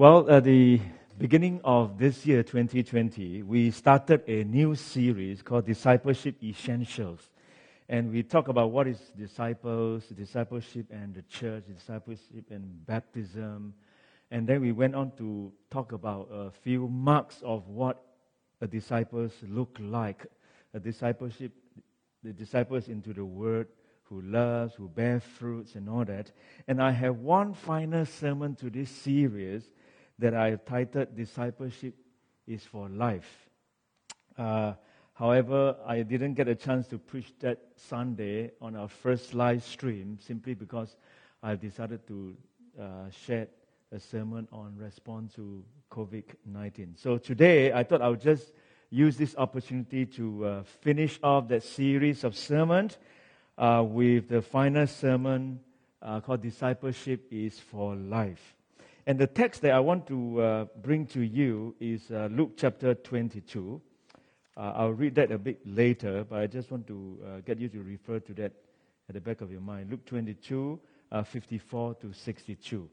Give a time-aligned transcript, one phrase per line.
[0.00, 0.80] Well, at the
[1.18, 7.28] beginning of this year, 2020, we started a new series called Discipleship Essentials.
[7.86, 13.74] And we talk about what is disciples, discipleship and the church, discipleship and baptism.
[14.30, 18.02] And then we went on to talk about a few marks of what
[18.62, 20.24] a disciples look like.
[20.72, 21.52] A discipleship,
[22.24, 23.68] the disciples into the word,
[24.04, 26.32] who loves, who bear fruits and all that.
[26.66, 29.68] And I have one final sermon to this series
[30.20, 31.94] that I titled Discipleship
[32.46, 33.48] is for Life.
[34.36, 34.74] Uh,
[35.14, 40.18] however, I didn't get a chance to preach that Sunday on our first live stream
[40.20, 40.96] simply because
[41.42, 42.36] I decided to
[42.80, 43.48] uh, share
[43.92, 46.94] a sermon on response to COVID 19.
[46.96, 48.52] So today, I thought I would just
[48.90, 52.98] use this opportunity to uh, finish off that series of sermons
[53.56, 55.60] uh, with the final sermon
[56.02, 58.54] uh, called Discipleship is for Life.
[59.10, 62.94] And the text that I want to uh, bring to you is uh, Luke chapter
[62.94, 63.82] 22.
[64.56, 67.68] Uh, I'll read that a bit later, but I just want to uh, get you
[67.70, 68.52] to refer to that
[69.08, 69.90] at the back of your mind.
[69.90, 70.78] Luke 22,
[71.10, 72.88] uh, 54 to 62.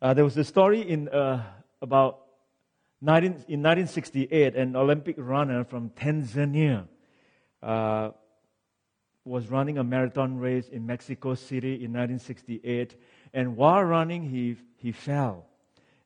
[0.00, 1.08] Uh, there was a story in
[1.82, 2.20] about
[3.02, 6.86] 19, in 1968, an Olympic runner from Tanzania
[9.24, 12.96] was running a marathon race in Mexico City in 1968
[13.34, 15.46] and while running, he, he fell.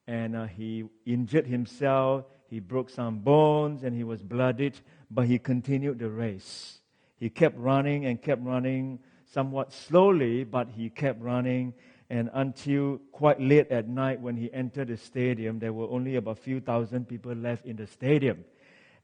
[0.06, 2.24] And uh, he injured himself.
[2.48, 4.78] He broke some bones and he was bloodied,
[5.10, 6.78] but he continued the race.
[7.19, 9.00] He kept running and kept running
[9.32, 11.74] somewhat slowly, but he kept running.
[12.08, 16.38] And until quite late at night, when he entered the stadium, there were only about
[16.38, 18.44] a few thousand people left in the stadium.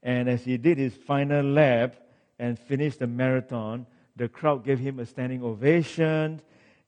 [0.01, 1.95] And as he did his final lap
[2.39, 3.85] and finished the marathon,
[4.15, 6.39] the crowd gave him a standing ovation.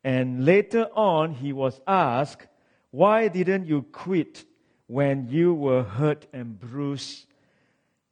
[0.05, 2.45] And later on, he was asked,
[2.91, 4.45] Why didn't you quit
[4.85, 7.25] when you were hurt and bruised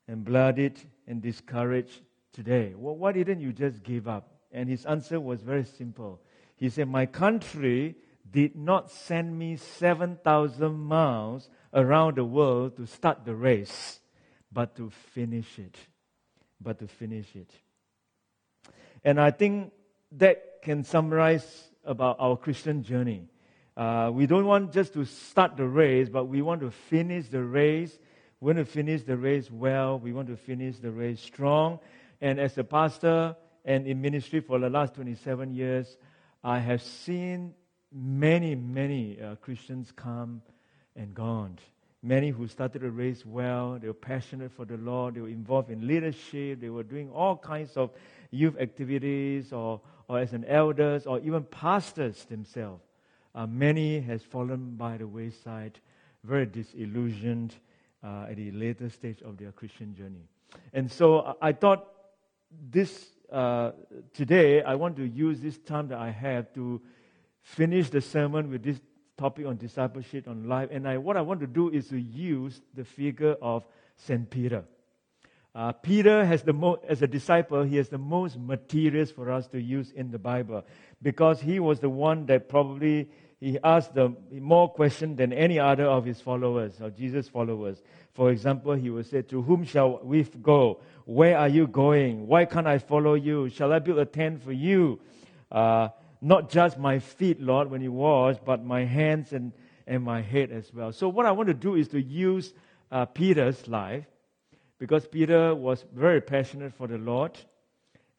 [0.07, 2.01] and blooded and discouraged
[2.33, 2.73] today?
[2.75, 4.27] Well, why didn't you just give up?
[4.51, 6.19] And his answer was very simple.
[6.55, 7.95] He said, My country
[8.31, 13.99] did not send me 7,000 miles around the world to start the race,
[14.51, 15.77] but to finish it.
[16.59, 17.51] But to finish it.
[19.03, 19.71] And I think
[20.13, 23.27] that can summarize about our Christian journey.
[23.75, 27.43] Uh, we don't want just to start the race, but we want to finish the
[27.43, 27.97] race.
[28.39, 29.99] We want to finish the race well.
[29.99, 31.79] We want to finish the race strong.
[32.21, 33.35] And as a pastor
[33.65, 35.97] and in ministry for the last 27 years,
[36.43, 37.53] I have seen
[37.91, 40.41] many, many uh, Christians come
[40.95, 41.57] and gone.
[42.01, 45.69] Many who started the race well, they were passionate for the Lord, they were involved
[45.69, 47.91] in leadership, they were doing all kinds of
[48.29, 52.83] youth activities or or as an elders or even pastors themselves.
[53.35, 55.79] Uh, many has fallen by the wayside,
[56.23, 57.55] very disillusioned
[58.03, 60.27] uh, at the later stage of their Christian journey.
[60.73, 61.87] And so uh, I thought
[62.69, 63.71] this uh,
[64.13, 66.79] today I want to use this time that I have to
[67.41, 68.79] finish the sermon with this
[69.17, 70.69] topic on discipleship on life.
[70.71, 73.65] And I, what I want to do is to use the figure of
[73.97, 74.63] Saint Peter.
[75.55, 79.47] Uh, Peter has the mo- as a disciple, he has the most materials for us
[79.47, 80.63] to use in the Bible
[81.01, 83.07] because he was the one that probably
[83.39, 87.83] he asked the more questions than any other of his followers or Jesus followers.
[88.13, 90.79] For example, he would say, "To whom shall we go?
[91.05, 92.25] Where are you going?
[92.25, 93.49] Why can't I follow you?
[93.49, 95.01] Shall I build a tent for you?
[95.51, 95.89] Uh,
[96.21, 99.51] not just my feet, Lord, when he was, but my hands and
[99.85, 102.53] and my head as well." So what I want to do is to use
[102.91, 104.05] uh, Peter's life
[104.83, 107.39] because Peter was very passionate for the Lord,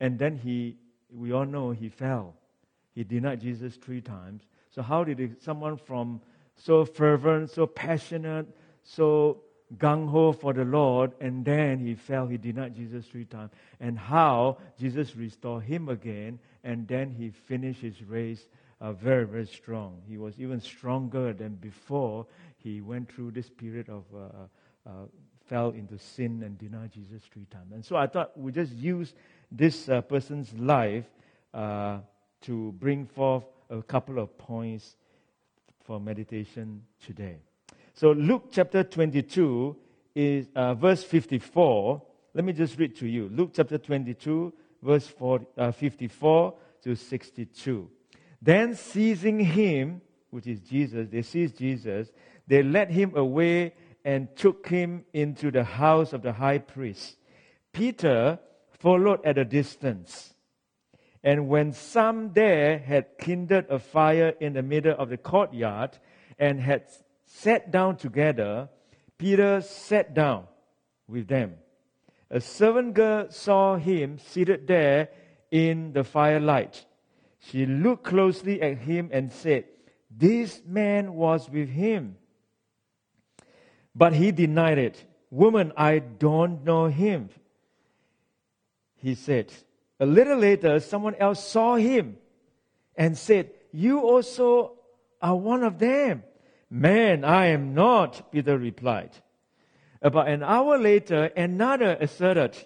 [0.00, 0.78] and then he,
[1.14, 2.32] we all know, he fell.
[2.94, 4.44] He denied Jesus three times.
[4.70, 6.22] So how did someone from
[6.56, 8.47] so fervent, so passionate,
[8.82, 9.42] so
[9.76, 13.98] gung ho for the Lord, and then he fell, he denied Jesus three times, and
[13.98, 18.48] how Jesus restored him again, and then he finished his race
[18.81, 20.00] uh, very, very strong.
[20.08, 22.25] He was even stronger than before
[22.56, 24.93] he went through this period of uh, uh,
[25.49, 27.73] fell into sin and denied Jesus three times.
[27.73, 29.14] And so I thought we just use
[29.50, 31.05] this uh, person's life
[31.52, 31.99] uh,
[32.43, 34.96] to bring forth a couple of points
[35.85, 37.37] for meditation today.
[37.94, 39.76] So Luke chapter 22
[40.14, 42.02] is uh, verse 54.
[42.35, 43.29] Let me just read to you.
[43.32, 44.52] Luke chapter 22,
[44.82, 47.88] verse 40, uh, 54 to 62.
[48.43, 50.00] Then seizing him,
[50.31, 52.11] which is Jesus, they seized Jesus,
[52.46, 53.73] they led him away
[54.05, 57.17] and took him into the house of the high priest.
[57.73, 58.39] Peter
[58.79, 60.35] followed at a distance.
[61.23, 65.99] And when some there had kindled a fire in the middle of the courtyard,
[66.39, 66.85] and had
[67.25, 68.69] sat down together,
[69.17, 70.45] Peter sat down
[71.09, 71.55] with them.
[72.31, 75.09] A servant girl saw him seated there
[75.51, 76.85] in the firelight.
[77.39, 79.65] She looked closely at him and said,
[80.11, 82.17] This man was with him.
[83.94, 85.05] But he denied it.
[85.31, 87.31] Woman, I don't know him.
[88.96, 89.52] He said,
[90.00, 92.17] A little later, someone else saw him
[92.96, 94.73] and said, You also
[95.20, 96.23] are one of them.
[96.70, 99.11] Man, I am not, Peter replied.
[100.02, 102.56] About an hour later, another asserted,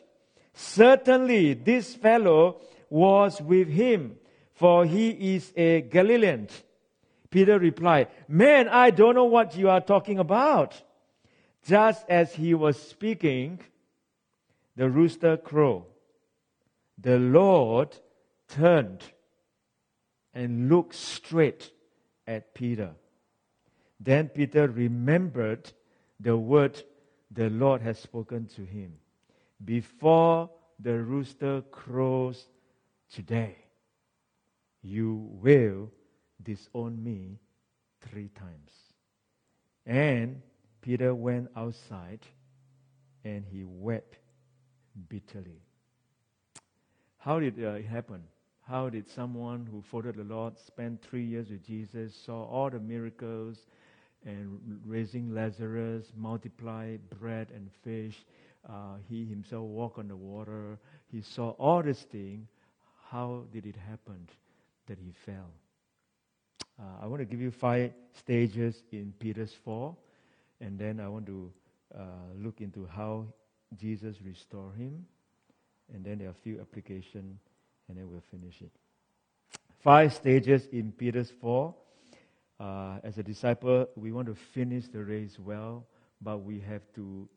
[0.54, 2.60] Certainly this fellow
[2.90, 4.16] was with him,
[4.54, 6.48] for he is a Galilean.
[7.30, 10.82] Peter replied, Man, I don't know what you are talking about.
[11.68, 13.60] Just as he was speaking,
[14.74, 15.84] the rooster crowed.
[16.96, 17.94] The Lord
[18.48, 19.04] turned
[20.32, 21.70] and looked straight
[22.26, 22.92] at Peter.
[24.00, 25.70] Then Peter remembered
[26.18, 26.82] the word
[27.30, 28.94] the Lord had spoken to him.
[29.62, 30.48] Before
[30.80, 32.46] the rooster crows
[33.12, 33.56] today,
[34.80, 35.90] you will
[36.42, 37.36] disown me
[38.00, 38.72] three times.
[39.84, 40.40] And
[40.88, 42.20] Peter went outside
[43.22, 44.16] and he wept
[45.10, 45.60] bitterly.
[47.18, 48.22] How did uh, it happen?
[48.66, 52.78] How did someone who followed the Lord spend three years with Jesus, saw all the
[52.78, 53.58] miracles
[54.24, 58.24] and raising Lazarus, multiply bread and fish,
[58.66, 60.78] uh, he himself walked on the water,
[61.12, 62.48] he saw all these things.
[63.10, 64.26] How did it happen
[64.86, 65.52] that he fell?
[66.80, 69.98] Uh, I want to give you five stages in Peter's fall,
[70.60, 71.52] and then I want to
[71.96, 72.02] uh,
[72.36, 73.26] look into how
[73.76, 75.06] Jesus restored him,
[75.92, 77.40] and then there are a few applications,
[77.88, 78.72] and then we'll finish it.
[79.82, 81.84] Five stages in Peter's fall.
[82.58, 85.86] Uh, as a disciple, we want to finish the race well,
[86.20, 87.28] but we have to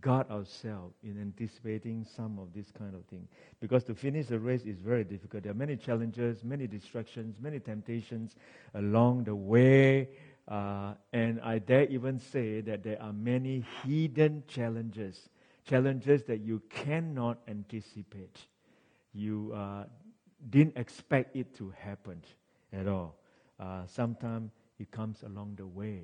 [0.00, 3.26] guard ourselves in anticipating some of this kind of thing.
[3.60, 5.42] Because to finish the race is very difficult.
[5.42, 8.36] There are many challenges, many distractions, many temptations
[8.74, 10.08] along the way.
[10.48, 15.28] Uh, and I dare even say that there are many hidden challenges,
[15.64, 18.38] challenges that you cannot anticipate.
[19.12, 19.84] You uh,
[20.50, 22.22] didn't expect it to happen
[22.72, 23.16] at all.
[23.60, 26.02] Uh, Sometimes it comes along the way.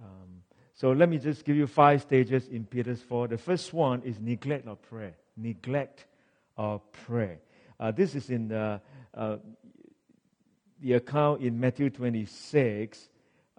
[0.00, 0.42] Um,
[0.74, 3.26] so let me just give you five stages in Peter's fall.
[3.26, 5.14] The first one is neglect of prayer.
[5.36, 6.06] Neglect
[6.56, 7.38] of prayer.
[7.78, 8.80] Uh, this is in the,
[9.14, 9.36] uh,
[10.80, 13.08] the account in Matthew 26.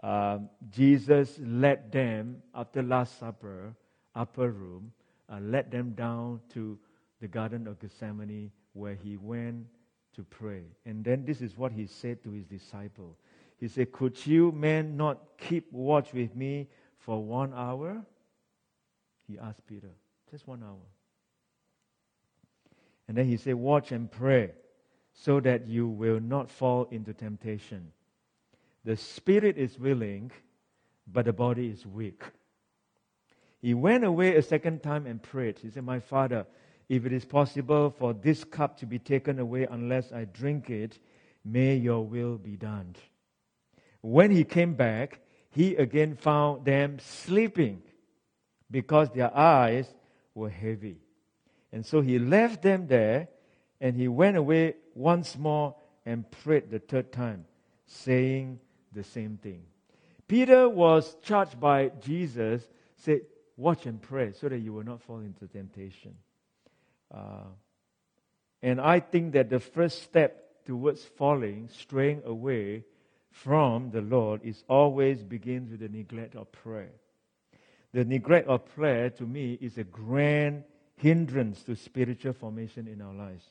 [0.04, 0.40] Uh,
[0.70, 3.74] Jesus led them after Last Supper,
[4.14, 4.92] upper room,
[5.30, 6.78] uh, led them down to
[7.22, 9.66] the Garden of Gethsemane where he went
[10.16, 10.64] to pray.
[10.86, 13.18] And then this is what he said to his disciple.
[13.58, 16.68] He said, Could you men not keep watch with me
[17.00, 18.04] for one hour?
[19.26, 19.92] He asked Peter,
[20.30, 20.86] just one hour.
[23.08, 24.52] And then he said, Watch and pray
[25.14, 27.92] so that you will not fall into temptation.
[28.86, 30.32] The spirit is willing,
[31.08, 32.24] but the body is weak.
[33.62, 35.58] He went away a second time and prayed.
[35.60, 36.46] He said, My father,
[36.90, 41.00] if it is possible for this cup to be taken away unless I drink it,
[41.46, 42.96] may your will be done.
[44.02, 47.84] When he came back, he again found them sleeping
[48.70, 49.88] because their eyes
[50.36, 50.98] were heavy.
[51.72, 53.30] And so he left them there
[53.80, 57.46] and he went away once more and prayed the third time,
[57.86, 58.60] saying
[58.94, 59.64] the same thing.
[60.28, 62.64] Peter was charged by Jesus,
[62.98, 63.22] said,
[63.56, 66.16] Watch and pray so that you will not fall into temptation.
[67.14, 67.46] Uh,
[68.64, 72.84] and I think that the first step towards falling, straying away,
[73.34, 76.92] from the Lord is always begins with the neglect of prayer.
[77.92, 80.64] The neglect of prayer to me is a grand
[80.96, 83.44] hindrance to spiritual formation in our lives.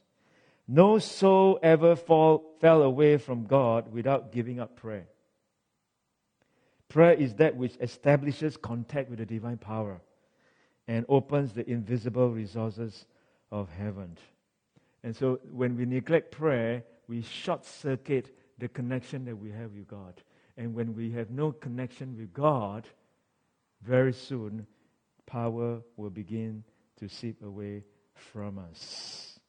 [0.66, 5.06] No soul ever fall, fell away from God without giving up prayer.
[6.92, 9.99] Prayer is that which establishes contact with the divine power
[10.87, 13.06] and opens the invisible resources
[13.50, 14.18] of heaven.
[15.02, 19.88] And so when we neglect prayer, we short circuit the connection that we have with
[19.88, 20.20] God.
[20.58, 22.87] And when we have no connection with God,
[23.80, 24.66] very soon
[25.25, 26.62] power will begin
[26.99, 29.40] to seep away from us.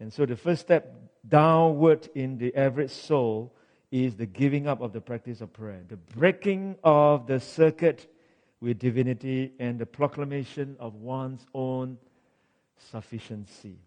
[0.00, 0.90] And so the first step
[1.28, 3.54] downward in the average soul
[3.94, 8.12] is the giving up of the practice of prayer, the breaking of the circuit
[8.60, 11.96] with divinity, and the proclamation of one's own
[12.90, 13.78] sufficiency.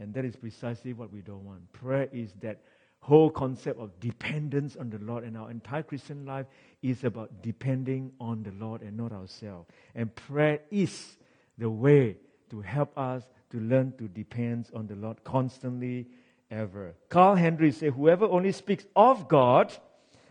[0.00, 1.70] And that is precisely what we don't want.
[1.74, 2.62] Prayer is that
[3.00, 5.22] whole concept of dependence on the Lord.
[5.22, 6.46] And our entire Christian life
[6.80, 9.68] is about depending on the Lord and not ourselves.
[9.94, 11.18] And prayer is
[11.58, 12.16] the way
[12.48, 16.06] to help us to learn to depend on the Lord constantly,
[16.52, 16.94] ever.
[17.08, 19.72] Carl Henry said, Whoever only speaks of God,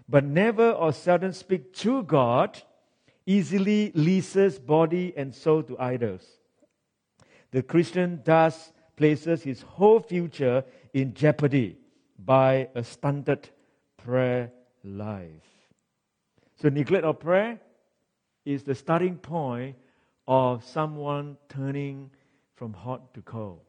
[0.08, 2.62] but never or seldom speak to God,
[3.26, 6.26] easily leases body and soul to idols.
[7.52, 10.64] The Christian thus places his whole future
[10.94, 11.78] in jeopardy
[12.18, 13.50] by a stunted
[13.98, 14.52] prayer
[14.84, 15.48] life.
[16.62, 17.60] So, neglect of prayer
[18.46, 19.76] is the starting point
[20.28, 22.12] of someone turning
[22.56, 23.62] from hot to cold.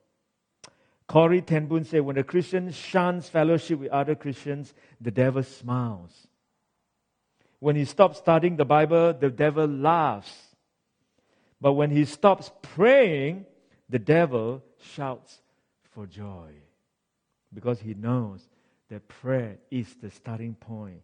[1.12, 6.26] Corrie ten said, When a Christian shuns fellowship with other Christians, the devil smiles.
[7.58, 10.32] When he stops studying the Bible, the devil laughs.
[11.60, 13.44] But when he stops praying,
[13.90, 15.42] the devil shouts
[15.90, 16.48] for joy
[17.52, 18.48] because he knows
[18.88, 21.02] that prayer is the starting point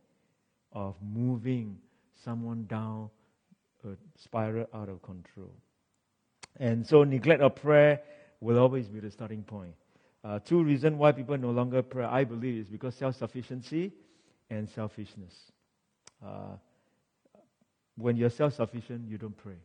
[0.73, 1.77] of moving
[2.25, 3.11] someone down
[3.85, 5.53] a spiral out of control.
[6.59, 8.01] And so, neglect of prayer
[8.41, 9.75] will always be the starting point.
[10.25, 13.93] Uh, two reasons why people no longer pray, I believe, is because self sufficiency
[14.51, 15.35] and selfishness.
[16.25, 16.57] Uh,
[17.97, 19.59] when you're self sufficient, you don't pray.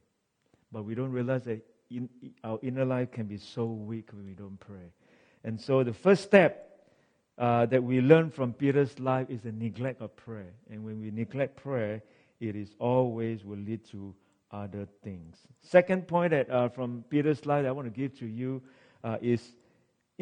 [0.71, 2.09] But we don't realize that in,
[2.43, 4.91] our inner life can be so weak when we don't pray.
[5.43, 6.73] And so, the first step
[7.37, 10.53] uh, that we learn from Peter's life is the neglect of prayer.
[10.69, 12.01] And when we neglect prayer,
[12.39, 14.13] it is always will lead to
[14.51, 15.37] other things.
[15.61, 18.61] Second point that uh, from Peter's life I want to give to you
[19.03, 19.41] uh, is,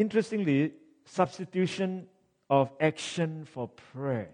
[0.02, 0.74] interestingly,
[1.06, 2.08] substitution
[2.50, 4.30] of action for prayer.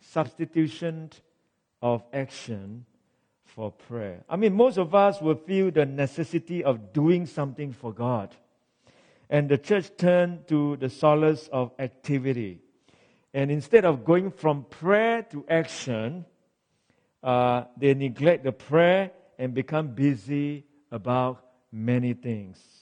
[0.00, 1.10] Substitution
[1.80, 2.84] of action
[3.44, 4.24] for prayer.
[4.28, 8.34] I mean, most of us will feel the necessity of doing something for God.
[9.28, 12.60] And the church turned to the solace of activity.
[13.34, 16.24] And instead of going from prayer to action,
[17.22, 22.81] uh, they neglect the prayer and become busy about many things.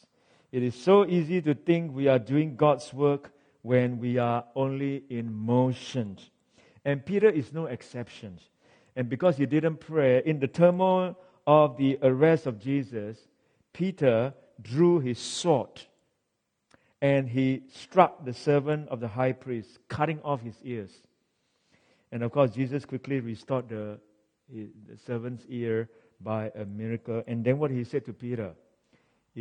[0.52, 5.04] It is so easy to think we are doing God's work when we are only
[5.08, 6.18] in motion.
[6.84, 8.40] And Peter is no exception.
[8.96, 11.16] And because he didn't pray, in the turmoil
[11.46, 13.18] of the arrest of Jesus,
[13.72, 15.82] Peter drew his sword
[17.00, 20.90] and he struck the servant of the high priest, cutting off his ears.
[22.12, 23.98] And of course, Jesus quickly restored the,
[24.52, 25.88] the servant's ear
[26.20, 27.22] by a miracle.
[27.26, 28.52] And then what he said to Peter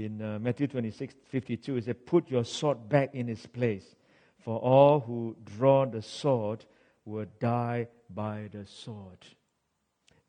[0.05, 3.95] in uh, Matthew 26 52, he said, Put your sword back in its place,
[4.39, 6.65] for all who draw the sword
[7.05, 9.25] will die by the sword.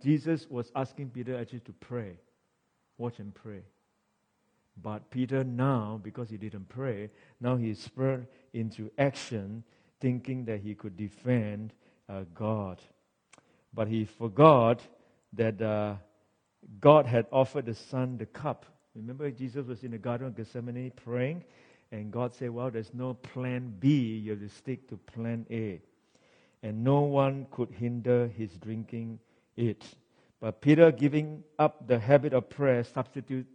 [0.03, 2.19] Jesus was asking Peter actually to pray.
[2.99, 3.63] Watch and pray.
[4.83, 7.11] But Peter now, because he didn't pray,
[7.41, 9.65] now he is spurred into action,
[10.01, 11.73] thinking that he could defend
[12.09, 12.81] uh, God.
[13.75, 14.81] But he forgot
[15.35, 15.97] that uh,
[16.81, 18.67] God had offered the Son the cup.
[18.95, 21.45] Remember, Jesus was in the Garden of Gethsemane praying,
[21.93, 25.81] and God said, Well, there's no plan B, you have to stick to plan A.
[26.63, 29.19] And no one could hinder his drinking
[29.57, 29.85] it.
[30.41, 33.47] But Peter, giving up the habit of prayer, substituted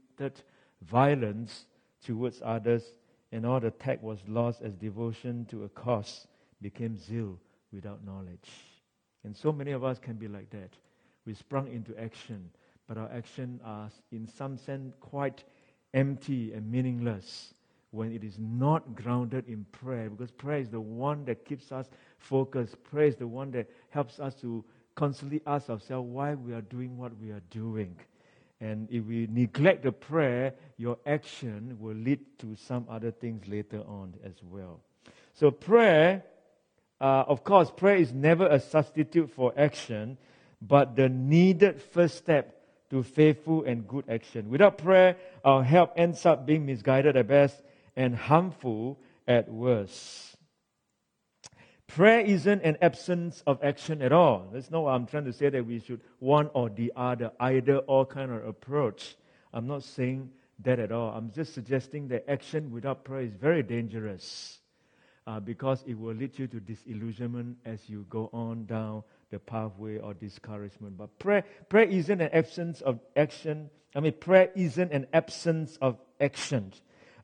[0.82, 1.66] violence
[2.04, 2.84] towards others,
[3.32, 6.28] and all the tact was lost as devotion to a cause
[6.62, 7.38] became zeal
[7.72, 8.50] without knowledge.
[9.24, 10.70] And so many of us can be like that.
[11.26, 12.50] We sprung into action,
[12.88, 15.44] but our action are, in some sense, quite
[15.94, 17.54] empty and meaningless
[17.92, 21.88] when it is not grounded in prayer, because prayer is the one that keeps us
[22.18, 22.84] focused.
[22.84, 24.64] Prayer is the one that helps us to
[24.96, 27.96] constantly ask ourselves why we are doing what we are doing.
[28.60, 33.82] And if we neglect the prayer, your action will lead to some other things later
[33.88, 34.80] on as well.
[35.34, 36.24] So, prayer,
[37.00, 40.18] uh, of course, prayer is never a substitute for action,
[40.62, 42.55] but the needed first step
[42.90, 44.50] to faithful and good action.
[44.50, 47.62] Without prayer, our help ends up being misguided at best
[47.96, 50.36] and harmful at worst.
[51.88, 54.50] Prayer isn't an absence of action at all.
[54.52, 57.78] That's not what I'm trying to say that we should one or the other, either
[57.78, 59.16] or kind of approach.
[59.54, 60.30] I'm not saying
[60.64, 61.12] that at all.
[61.12, 64.60] I'm just suggesting that action without prayer is very dangerous
[65.28, 70.00] uh, because it will lead you to disillusionment as you go on down the pathway
[70.00, 70.98] of discouragement.
[70.98, 73.70] But prayer, prayer isn't an absence of action.
[73.96, 76.74] I mean, prayer isn't an absence of action.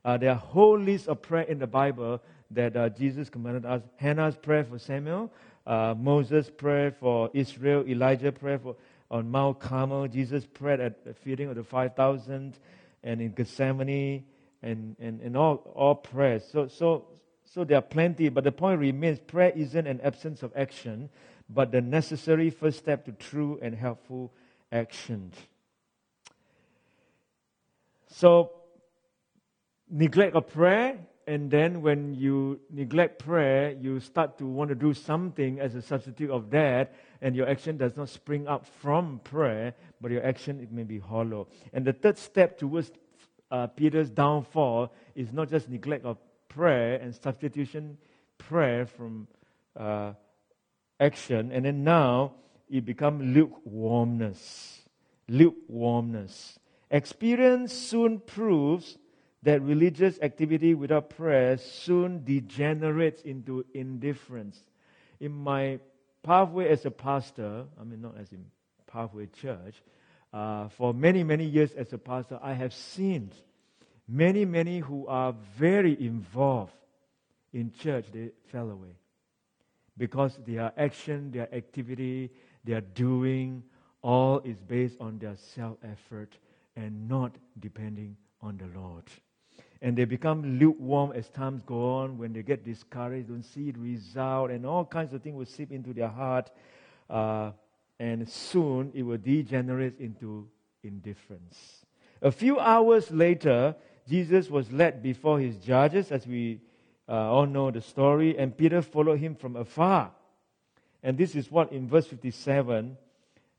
[0.04, 3.82] Uh, there are whole lists of prayer in the Bible that uh, Jesus commanded us.
[3.96, 5.32] Hannah's prayer for Samuel,
[5.66, 8.76] uh, Moses' prayer for Israel, Elijah prayer for
[9.10, 10.08] on Mount Carmel.
[10.08, 12.58] Jesus prayed at the feeding of the 5,000
[13.04, 14.24] and in Gethsemane
[14.62, 16.42] and, and, and all, all prayers.
[16.50, 17.04] So, so
[17.52, 21.10] So there are plenty, but the point remains prayer isn't an absence of action,
[21.48, 24.32] but the necessary first step to true and helpful
[24.70, 25.32] action.
[28.08, 28.52] So,
[29.90, 34.92] neglect of prayer, and then when you neglect prayer, you start to want to do
[34.92, 39.74] something as a substitute of that, and your action does not spring up from prayer,
[40.00, 41.48] but your action it may be hollow.
[41.72, 42.90] And the third step towards
[43.50, 46.18] uh, Peter's downfall is not just neglect of
[46.48, 47.98] prayer and substitution
[48.38, 49.28] prayer from
[49.76, 50.12] uh,
[51.02, 52.32] action, and then now
[52.70, 54.80] it becomes lukewarmness.
[55.28, 56.58] Lukewarmness.
[56.90, 58.98] Experience soon proves
[59.42, 64.62] that religious activity without prayer soon degenerates into indifference.
[65.20, 65.80] In my
[66.22, 68.44] pathway as a pastor, I mean, not as in
[68.86, 69.82] pathway church,
[70.32, 73.32] uh, for many, many years as a pastor, I have seen
[74.08, 76.72] many, many who are very involved
[77.52, 78.96] in church, they fell away.
[79.98, 82.30] Because their action, their activity,
[82.64, 83.62] their doing,
[84.02, 86.36] all is based on their self effort
[86.76, 89.04] and not depending on the Lord.
[89.80, 92.16] And they become lukewarm as times go on.
[92.16, 95.72] When they get discouraged, don't see the result, and all kinds of things will seep
[95.72, 96.50] into their heart.
[97.10, 97.50] Uh,
[97.98, 100.48] and soon it will degenerate into
[100.82, 101.84] indifference.
[102.20, 103.74] A few hours later,
[104.08, 106.60] Jesus was led before his judges, as we
[107.08, 110.12] uh, all know the story, and Peter followed him from afar.
[111.02, 112.96] And this is what in verse 57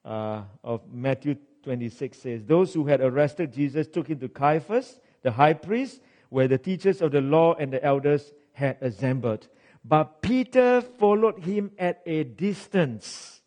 [0.05, 5.31] uh, of Matthew 26 says Those who had arrested Jesus took him to Caiaphas, the
[5.31, 9.47] high priest, where the teachers of the law and the elders had assembled.
[9.85, 13.41] But Peter followed him at a distance,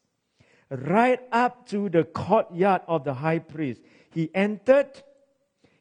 [0.71, 3.81] right up to the courtyard of the high priest.
[4.11, 4.91] He entered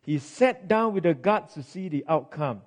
[0.06, 2.62] he sat down with the guards to see the outcome.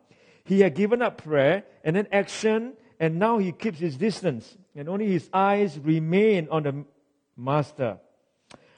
[0.49, 4.88] He had given up prayer and then action, and now he keeps his distance, and
[4.88, 6.85] only his eyes remain on the
[7.37, 7.99] master.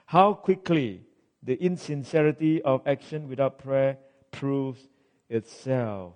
[0.07, 1.03] How quickly
[1.43, 3.97] the insincerity of action without prayer
[4.31, 4.81] proves
[5.29, 6.15] itself.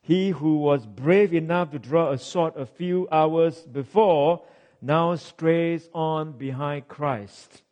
[0.00, 4.44] He who was brave enough to draw a sword a few hours before
[4.80, 7.62] now strays on behind Christ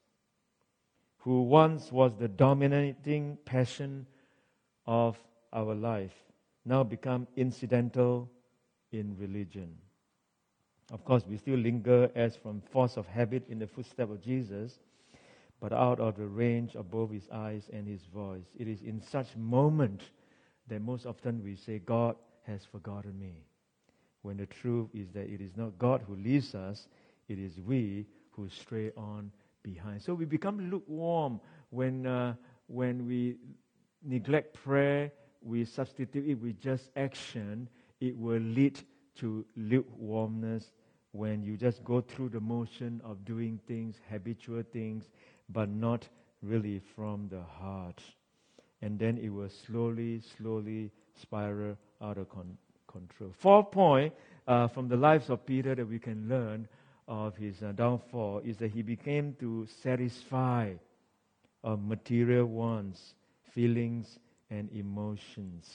[1.25, 4.07] who once was the dominating passion
[4.87, 5.17] of
[5.55, 6.13] our life,
[6.65, 8.31] now become incidental
[8.93, 9.77] in religion.
[10.93, 14.79] Of course, we still linger as from force of habit in the footsteps of Jesus,
[15.61, 18.45] but out of the range both his eyes and his voice.
[18.59, 20.03] It is in such moment
[20.69, 23.45] that most often we say, God has forgotten me.
[24.23, 26.89] When the truth is that it is not God who leaves us,
[27.29, 29.31] it is we who stray on
[29.63, 30.03] behind.
[30.03, 32.35] So we become lukewarm when, uh,
[32.67, 33.37] when we
[34.03, 35.13] neglect prayer,
[35.45, 37.69] we substitute it with just action.
[38.01, 38.81] It will lead
[39.21, 40.71] to lukewarmness
[41.13, 45.05] when you just go through the motion of doing things, habitual things,
[45.49, 46.09] but not
[46.43, 48.03] really from the heart.
[48.83, 53.31] And then it will slowly, slowly spiral out of con- control.
[53.39, 54.13] Fourth point
[54.47, 56.67] uh, from the lives of Peter that we can learn
[57.07, 60.73] of his uh, downfall is that he became to satisfy
[61.63, 63.15] uh, material wants,
[63.53, 64.19] feelings,
[64.51, 65.71] and emotions.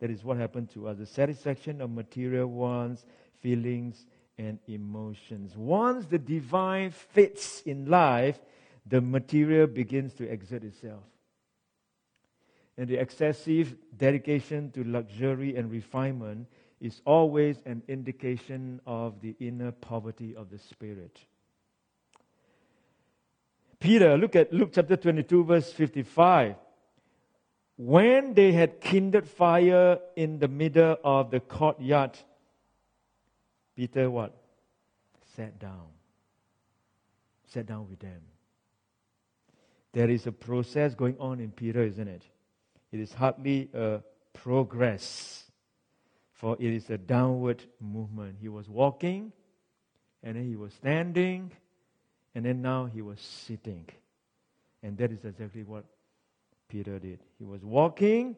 [0.00, 3.04] That is what happened to us the satisfaction of material wants,
[3.40, 4.06] feelings,
[4.38, 5.56] and emotions.
[5.56, 8.40] Once the divine fits in life,
[8.86, 11.02] the material begins to exert itself.
[12.78, 16.46] And the excessive dedication to luxury and refinement
[16.80, 21.18] is always an indication of the inner poverty of the spirit.
[23.78, 26.54] Peter, look at Luke chapter 22, verse 55.
[27.82, 32.18] When they had kindled fire in the middle of the courtyard,
[33.74, 34.36] Peter what?
[35.34, 35.86] Sat down.
[37.46, 38.20] Sat down with them.
[39.92, 42.22] There is a process going on in Peter, isn't it?
[42.92, 44.02] It is hardly a
[44.34, 45.44] progress
[46.34, 48.36] for it is a downward movement.
[48.42, 49.32] He was walking,
[50.22, 51.50] and then he was standing,
[52.34, 53.86] and then now he was sitting.
[54.82, 55.86] And that is exactly what
[56.70, 57.18] Peter did.
[57.38, 58.36] He was walking,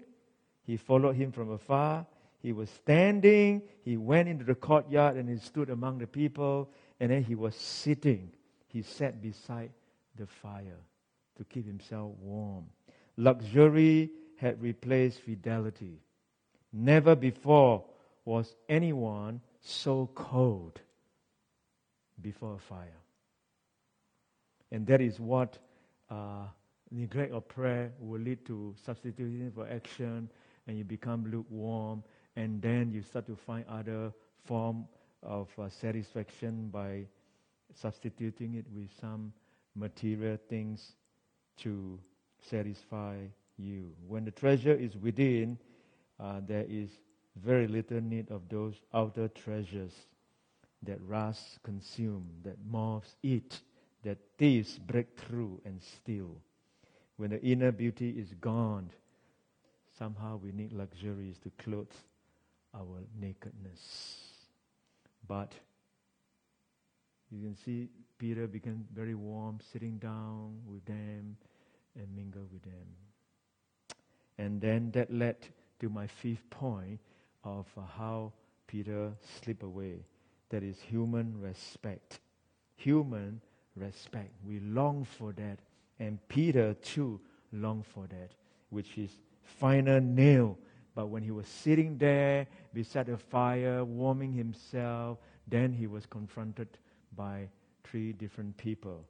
[0.65, 2.07] he followed him from afar,
[2.41, 7.11] he was standing, he went into the courtyard and he stood among the people, and
[7.11, 8.33] then he was sitting.
[8.67, 9.71] He sat beside
[10.17, 10.81] the fire
[11.37, 12.65] to keep himself warm.
[13.17, 16.01] Luxury had replaced fidelity.
[16.73, 17.85] Never before
[18.25, 20.81] was anyone so cold
[22.21, 22.89] before a fire?
[24.73, 25.59] And that is what
[26.11, 26.47] uh,
[26.93, 30.29] neglect of prayer will lead to substitution for action,
[30.67, 32.03] and you become lukewarm,
[32.37, 34.13] and then you start to find other
[34.45, 34.87] form
[35.23, 37.07] of uh, satisfaction by
[37.75, 39.33] substituting it with some
[39.75, 40.93] material things
[41.57, 41.99] to
[42.51, 43.17] satisfy
[43.57, 43.91] you.
[44.07, 45.59] When the treasure is within,
[46.21, 46.91] uh, there is
[47.37, 49.93] very little need of those outer treasures
[50.83, 53.61] that rust consume, that moths eat,
[54.03, 56.37] that thieves break through and steal.
[57.17, 58.91] When the inner beauty is gone,
[59.99, 61.87] somehow we need luxuries to clothe
[62.75, 64.19] our nakedness.
[65.29, 65.53] But
[67.31, 71.37] you can see Peter became very warm, sitting down with them
[71.97, 72.87] and mingle with them.
[74.39, 75.37] And then that led
[75.81, 77.01] to my fifth point
[77.45, 78.33] of uh, how
[78.67, 80.05] Peter slipped away.
[80.51, 82.21] That is human respect.
[82.77, 83.41] Human
[83.77, 84.31] respect.
[84.47, 85.59] We long for that.
[85.99, 87.21] And Peter too
[87.53, 88.33] longed for that,
[88.71, 89.11] which is
[89.43, 90.59] final nail.
[90.95, 96.69] But when he was sitting there beside a fire, warming himself, then he was confronted
[97.17, 97.49] by
[97.85, 99.05] three different people,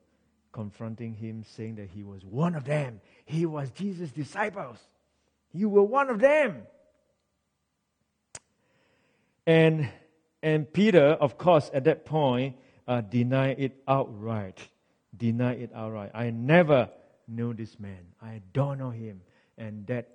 [0.53, 3.01] confronting him, saying that he was one of them.
[3.25, 4.79] He was Jesus' disciples.
[5.53, 6.63] You were one of them.
[9.47, 9.89] And,
[10.43, 14.59] and Peter, of course, at that point, uh, denied it outright.
[15.17, 16.11] Denied it outright.
[16.15, 16.89] I never
[17.29, 18.01] knew this man.
[18.21, 19.21] I don't know him.
[19.59, 20.09] And that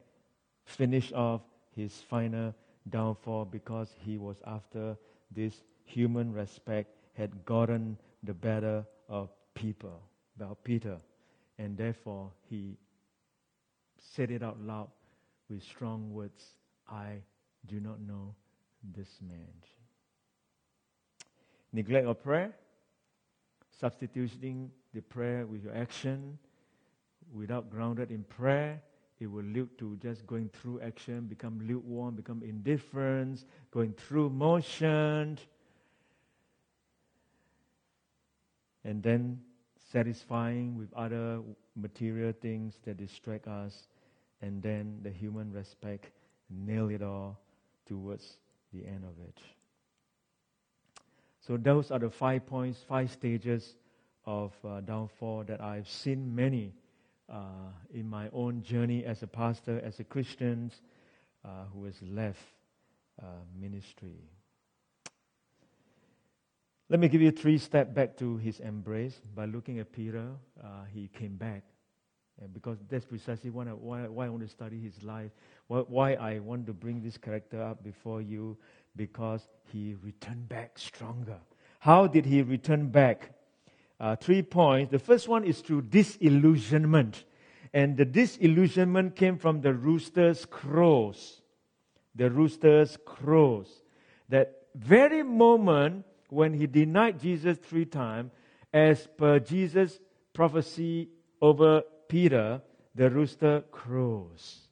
[0.65, 1.41] finished off
[1.75, 2.53] his final
[2.89, 4.97] downfall because he was after
[5.31, 5.53] this
[5.85, 10.01] human respect had gotten the better of people,
[10.35, 10.97] about Peter.
[11.57, 12.77] And therefore he
[13.99, 14.89] said it out loud
[15.49, 16.43] with strong words
[16.89, 17.21] I
[17.67, 18.35] do not know
[18.95, 19.47] this man.
[21.73, 22.53] Neglect of prayer,
[23.79, 26.39] substituting the prayer with your action
[27.31, 28.81] without grounded in prayer,
[29.19, 35.37] it will lead to just going through action, become lukewarm, become indifferent, going through motion,
[38.83, 39.39] and then
[39.91, 41.41] satisfying with other
[41.75, 43.87] material things that distract us,
[44.41, 46.09] and then the human respect
[46.49, 47.39] nail it all
[47.85, 48.37] towards
[48.73, 49.37] the end of it.
[51.45, 53.75] So those are the five points, five stages
[54.27, 56.73] of uh, downfall that I've seen many
[57.29, 60.71] uh, in my own journey as a pastor, as a Christian
[61.43, 62.43] uh, who has left
[63.21, 63.25] uh,
[63.59, 64.19] ministry.
[66.89, 69.19] Let me give you three steps back to his embrace.
[69.35, 70.27] By looking at Peter,
[70.63, 71.63] uh, he came back.
[72.41, 75.31] And because that's precisely why I, why, why I want to study his life,
[75.67, 78.57] why, why I want to bring this character up before you,
[78.95, 81.37] because he returned back stronger.
[81.79, 83.31] How did he return back?
[83.99, 84.91] Uh, three points.
[84.91, 87.25] The first one is through disillusionment.
[87.73, 91.41] And the disillusionment came from the rooster's crows.
[92.15, 93.81] The rooster's crows.
[94.29, 98.31] That very moment when he denied Jesus three times,
[98.73, 99.99] as per Jesus'
[100.33, 101.09] prophecy
[101.41, 102.61] over Peter,
[102.93, 104.67] the rooster crows.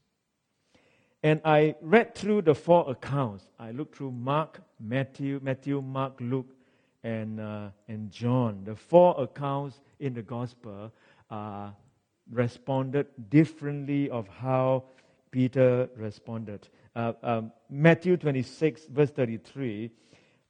[1.23, 3.49] And I read through the four accounts.
[3.59, 6.54] I looked through Mark, Matthew, Matthew, Mark, Luke,
[7.05, 8.63] and, uh, and John.
[8.65, 10.91] The four accounts in the gospel
[11.29, 11.69] uh,
[12.31, 14.85] responded differently of how
[15.29, 16.67] Peter responded.
[16.95, 19.91] Uh, um, Matthew 26, verse 33,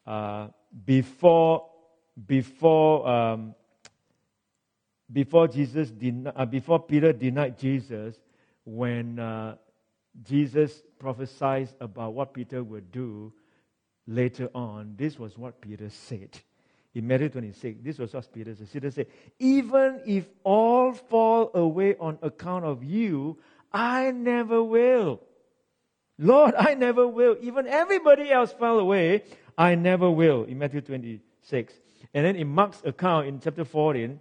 [0.07, 0.47] uh,
[0.85, 1.69] before,
[2.25, 3.53] before um,
[5.11, 8.15] before Jesus den- uh, before Peter denied Jesus,
[8.63, 9.55] when uh,
[10.23, 13.31] Jesus prophesied about what Peter would do
[14.07, 16.29] later on, this was what Peter said.
[16.93, 18.71] In Matthew 26, this was what Peter said.
[18.71, 19.07] Peter said,
[19.39, 23.37] Even if all fall away on account of you,
[23.73, 25.21] I never will.
[26.17, 27.35] Lord, I never will.
[27.41, 29.23] Even everybody else fell away,
[29.57, 30.45] I never will.
[30.45, 31.73] In Matthew 26.
[32.13, 34.19] And then in Mark's account in chapter 14,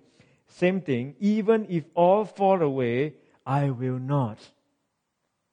[0.48, 1.14] same thing.
[1.20, 3.14] Even if all fall away,
[3.46, 4.38] I will not.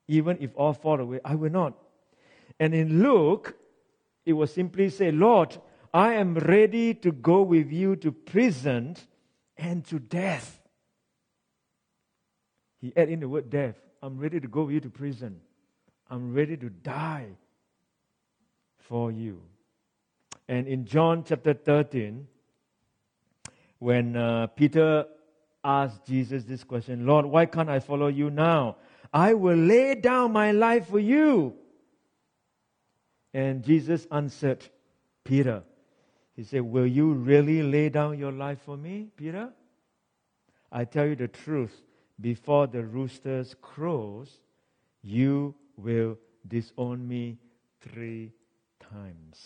[0.07, 1.73] Even if all fall away, I will not.
[2.59, 3.55] And in Luke,
[4.25, 5.59] it was simply say, Lord,
[5.93, 8.95] I am ready to go with you to prison
[9.57, 10.59] and to death.
[12.79, 13.75] He added in the word death.
[14.01, 15.41] I'm ready to go with you to prison.
[16.09, 17.27] I'm ready to die
[18.79, 19.41] for you.
[20.47, 22.27] And in John chapter 13,
[23.79, 25.05] when uh, Peter
[25.63, 28.77] asked Jesus this question Lord, why can't I follow you now?
[29.13, 31.55] I will lay down my life for you.
[33.33, 34.63] And Jesus answered
[35.23, 35.63] Peter,
[36.35, 39.49] He said, Will you really lay down your life for me, Peter?
[40.71, 41.81] I tell you the truth,
[42.19, 44.39] before the roosters crows,
[45.01, 46.17] you will
[46.47, 47.37] disown me
[47.81, 48.31] three
[48.79, 49.37] times.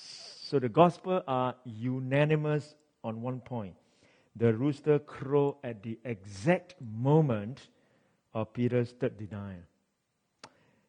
[0.41, 3.75] So the gospel are unanimous on one point.
[4.35, 7.69] The rooster crowed at the exact moment
[8.33, 9.63] of Peter's third denial.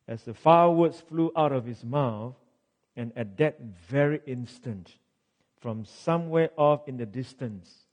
[0.09, 2.35] As the fireworks flew out of his mouth,
[2.97, 4.97] and at that very instant,
[5.61, 7.87] from somewhere off in the distance,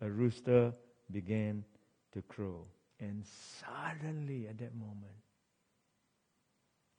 [0.00, 0.72] a rooster
[1.10, 1.64] began
[2.12, 2.66] to crow.
[2.98, 3.24] And
[3.60, 5.16] suddenly, at that moment,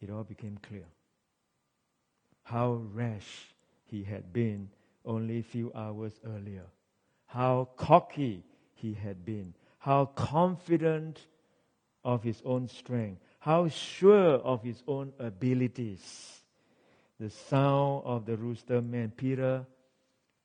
[0.02, 0.86] it all became clear
[2.44, 3.54] how rash
[3.86, 4.70] he had been
[5.06, 6.66] only a few hours earlier,
[7.28, 11.20] how cocky he had been, how confident
[12.04, 16.41] of his own strength, how sure of his own abilities.
[17.22, 19.64] The sound of the rooster meant, Peter,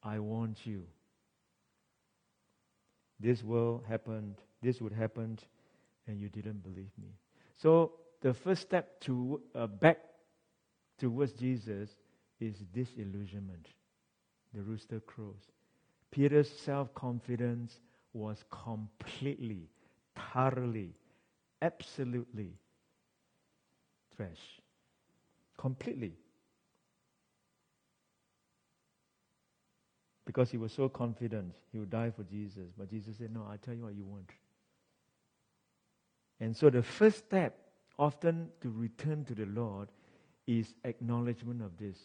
[0.02, 0.82] I want you.
[3.18, 5.38] This will happen, this would happen,
[6.06, 7.08] and you didn't believe me.
[7.56, 10.00] So the first step to uh, back
[10.98, 11.88] towards Jesus
[12.40, 13.68] is disillusionment.
[14.52, 15.50] The rooster crows.
[16.10, 17.80] Peter's self confidence
[18.12, 19.70] was completely,
[20.34, 20.90] thoroughly,
[21.62, 22.52] absolutely
[24.14, 24.60] trash.
[25.56, 26.12] Completely.
[30.26, 32.72] Because he was so confident he would die for Jesus.
[32.76, 34.28] But Jesus said, No, I'll tell you what you want.
[36.40, 37.56] And so the first step,
[37.98, 39.88] often to return to the Lord,
[40.46, 41.96] is acknowledgement of this.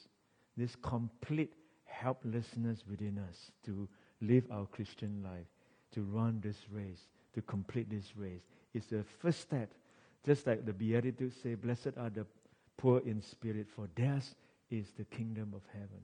[0.55, 1.53] This complete
[1.85, 3.87] helplessness within us to
[4.21, 5.47] live our Christian life,
[5.93, 8.43] to run this race, to complete this race.
[8.73, 9.73] It's the first step.
[10.25, 12.25] Just like the Beatitudes say, Blessed are the
[12.77, 14.35] poor in spirit, for theirs
[14.69, 16.01] is the kingdom of heaven.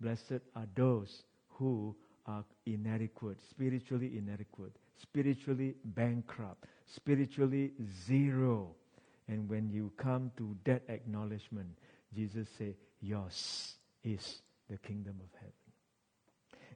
[0.00, 1.24] Blessed are those
[1.58, 1.94] who
[2.26, 7.72] are inadequate, spiritually inadequate, spiritually bankrupt, spiritually
[8.06, 8.74] zero.
[9.28, 11.68] And when you come to that acknowledgement,
[12.14, 14.40] Jesus said, Yours is
[14.70, 15.52] the kingdom of heaven.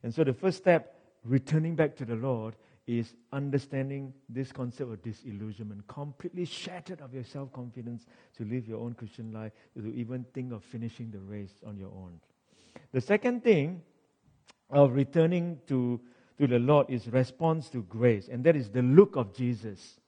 [0.03, 2.55] And so the first step, returning back to the Lord,
[2.87, 8.05] is understanding this concept of disillusionment, completely shattered of your self confidence
[8.37, 11.91] to live your own Christian life, to even think of finishing the race on your
[11.91, 12.19] own.
[12.93, 13.83] The second thing
[14.71, 16.01] of returning to,
[16.39, 20.01] to the Lord is response to grace, and that is the look of Jesus.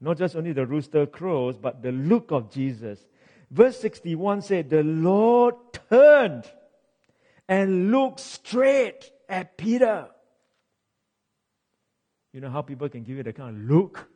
[0.00, 3.04] Not just only the rooster crows, but the look of Jesus.
[3.50, 5.54] Verse 61 said, The Lord
[5.88, 6.44] turned
[7.48, 10.08] and looked straight at Peter.
[12.32, 14.08] You know how people can give you that kind of look?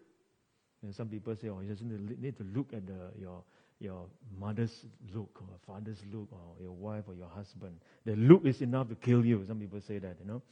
[0.82, 3.42] And some people say, oh, you just need to look at the, your,
[3.80, 4.06] your
[4.38, 7.80] mother's look or father's look or your wife or your husband.
[8.04, 9.44] The look is enough to kill you.
[9.46, 10.42] Some people say that, you know.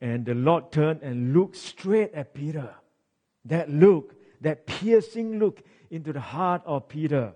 [0.00, 2.74] And the Lord turned and looked straight at Peter.
[3.44, 7.32] That look, that piercing look into the heart of Peter.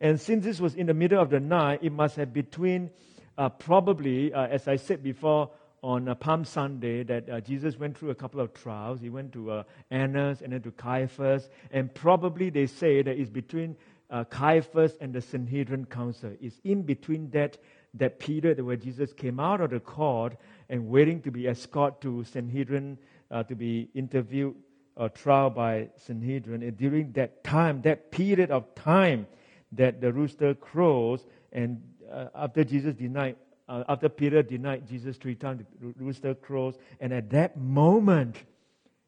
[0.00, 2.90] And since this was in the middle of the night, it must have between
[3.36, 5.50] uh, probably, uh, as I said before,
[5.82, 9.00] on uh, Palm Sunday that uh, Jesus went through a couple of trials.
[9.00, 13.30] He went to uh, Annas and then to Caiaphas, and probably they say that it's
[13.30, 13.76] between
[14.10, 16.32] uh, Caiaphas and the Sanhedrin council.
[16.40, 17.58] It's in between that
[17.94, 20.36] that period where Jesus came out of the court
[20.68, 22.98] and waiting to be escorted to Sanhedrin
[23.30, 24.54] uh, to be interviewed
[24.96, 26.62] or trial by Sanhedrin.
[26.62, 29.26] And during that time, that period of time
[29.72, 33.36] that the rooster crows, and uh, after Jesus denied
[33.70, 36.74] uh, after Peter denied Jesus three times, the rooster crows.
[36.98, 38.36] And at that moment,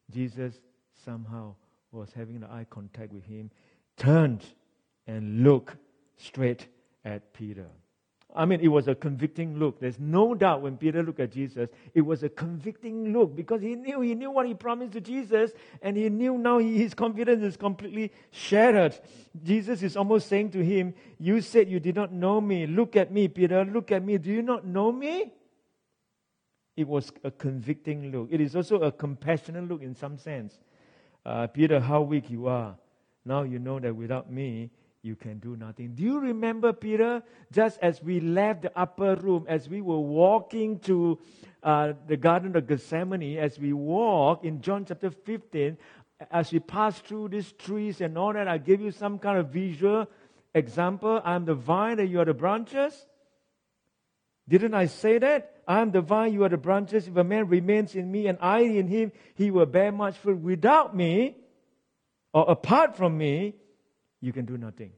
[0.09, 0.55] Jesus
[1.05, 1.57] somehow
[1.91, 3.51] was having the eye contact with him,
[3.97, 4.45] turned
[5.09, 5.77] and looked
[6.17, 6.69] straight
[7.05, 7.67] at Peter.
[8.35, 9.79] I mean, it was a convicting look.
[9.79, 13.75] There's no doubt when Peter looked at Jesus, it was a convicting look because he
[13.75, 17.43] knew he knew what he promised to Jesus, and he knew now he, his confidence
[17.43, 18.99] is completely shattered.
[19.43, 22.67] Jesus is almost saying to him, "You said you did not know me.
[22.67, 23.65] Look at me, Peter.
[23.65, 24.17] Look at me.
[24.17, 25.33] Do you not know me?"
[26.75, 28.29] It was a convicting look.
[28.31, 30.59] It is also a compassionate look in some sense.
[31.25, 32.77] Uh, Peter, how weak you are.
[33.25, 34.71] Now you know that without me,
[35.03, 35.95] you can do nothing.
[35.95, 40.79] Do you remember, Peter, just as we left the upper room, as we were walking
[40.81, 41.19] to
[41.63, 45.77] uh, the Garden of Gethsemane, as we walk in John chapter 15,
[46.31, 49.49] as we pass through these trees and all that, I gave you some kind of
[49.49, 50.07] visual
[50.55, 51.21] example.
[51.25, 53.07] I'm the vine and you are the branches.
[54.49, 55.63] Didn't I say that?
[55.67, 57.09] I am the vine, you are the branches.
[57.09, 60.39] If a man remains in me and I in him, he will bear much fruit.
[60.39, 61.37] Without me,
[62.33, 63.55] or apart from me,
[64.23, 64.93] you can do nothing.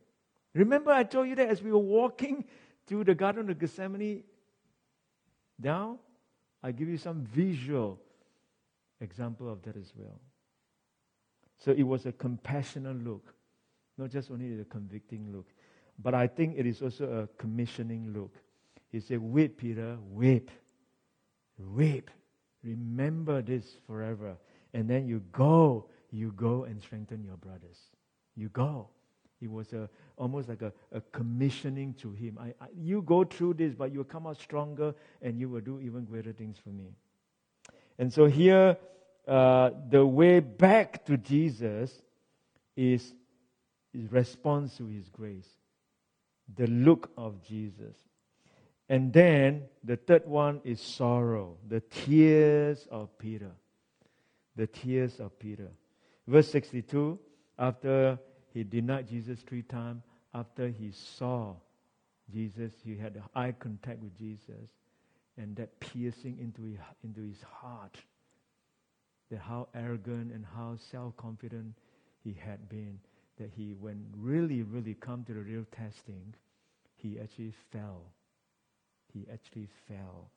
[0.54, 2.44] Remember, I told you that as we were walking
[2.86, 4.22] to the Garden of Gethsemane
[5.60, 5.98] down,
[6.62, 7.98] I give you some visual
[9.00, 10.20] example of that as well.
[11.58, 13.34] So it was a compassionate look,
[13.98, 15.46] not just only a convicting look.
[16.02, 18.34] but I think it is also a commissioning look.
[18.90, 20.50] He said, Weep, Peter, weep.
[21.58, 22.10] Weep.
[22.62, 24.36] Remember this forever.
[24.72, 27.78] And then you go, you go and strengthen your brothers.
[28.34, 28.88] You go.
[29.44, 32.38] It was a, almost like a, a commissioning to him.
[32.40, 35.60] I, I, you go through this, but you will come out stronger and you will
[35.60, 36.86] do even greater things for me.
[37.98, 38.78] And so here,
[39.28, 41.92] uh, the way back to Jesus
[42.74, 43.12] is,
[43.92, 45.48] is response to his grace,
[46.56, 47.96] the look of Jesus.
[48.88, 53.50] And then the third one is sorrow, the tears of Peter.
[54.56, 55.68] The tears of Peter.
[56.26, 57.18] Verse 62
[57.58, 58.18] after
[58.54, 61.54] he denied Jesus three times, after he saw
[62.32, 64.70] Jesus, he had eye contact with Jesus,
[65.36, 67.98] and that piercing into his, into his heart,
[69.30, 71.74] that how arrogant and how self confident
[72.22, 72.98] he had been,
[73.38, 76.34] that he, when really, really come to the real testing,
[76.96, 78.04] he actually fell
[79.14, 80.28] he actually fell.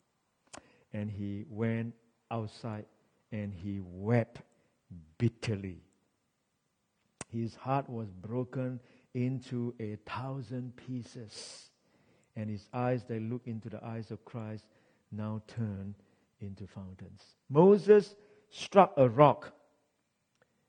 [0.94, 1.94] And he went
[2.32, 2.86] outside
[3.32, 4.42] and he wept
[5.18, 5.82] bitterly.
[7.32, 8.80] His heart was broken
[9.14, 11.70] into a thousand pieces.
[12.36, 14.66] And his eyes that look into the eyes of Christ
[15.12, 15.96] now turn
[16.40, 17.22] into fountains.
[17.50, 18.16] Moses
[18.50, 19.54] struck a rock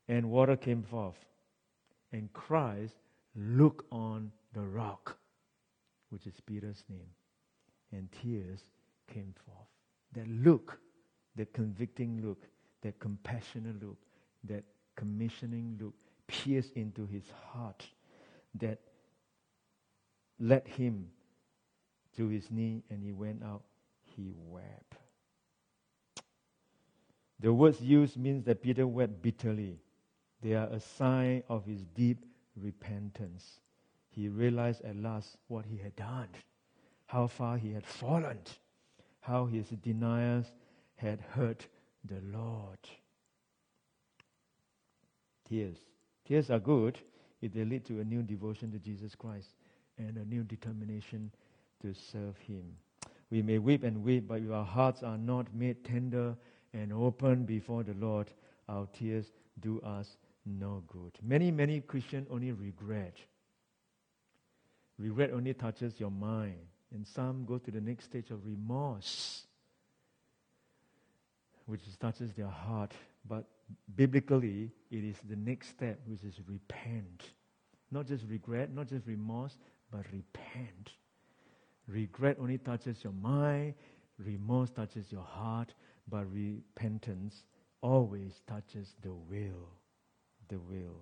[0.09, 1.18] and water came forth.
[2.12, 2.94] And Christ
[3.37, 5.18] looked on the rock,
[6.09, 7.11] which is Peter's name
[7.92, 8.61] and tears
[9.12, 9.68] came forth.
[10.12, 10.79] That look,
[11.37, 12.44] that convicting look,
[12.83, 13.99] that compassionate look,
[14.44, 14.64] that
[14.97, 15.94] commissioning look
[16.29, 17.85] pierced into his heart,
[18.55, 18.79] that
[20.38, 21.09] led him
[22.17, 23.62] to his knee and he went out,
[24.17, 24.95] he wept.
[27.41, 29.81] The words used means that Peter wept bitterly.
[30.43, 32.25] They are a sign of his deep
[32.57, 33.61] repentance.
[34.11, 36.29] He realized at last what he had done
[37.07, 38.38] how far he had fallen,
[39.21, 40.47] how his denials
[40.97, 41.67] had hurt
[42.05, 42.79] the Lord.
[45.49, 45.79] Tears.
[46.29, 46.99] Tears are good
[47.41, 49.49] if they lead to a new devotion to Jesus Christ
[49.97, 51.31] and a new determination
[51.81, 52.77] to serve him.
[53.31, 56.37] We may weep and weep, but if our hearts are not made tender
[56.75, 58.31] and open before the Lord,
[58.69, 59.25] our tears
[59.61, 61.12] do us no good.
[61.23, 63.17] Many, many Christians only regret.
[64.99, 66.59] Regret only touches your mind.
[66.93, 69.45] And some go to the next stage of remorse,
[71.67, 72.93] which touches their heart.
[73.27, 73.47] But
[73.94, 77.24] biblically, it is the next step, which is repent.
[77.90, 79.57] Not just regret, not just remorse,
[79.90, 80.92] but repent.
[81.87, 83.74] Regret only touches your mind,
[84.18, 85.74] remorse touches your heart,
[86.09, 87.44] but repentance
[87.81, 89.68] always touches the will.
[90.48, 91.00] The will.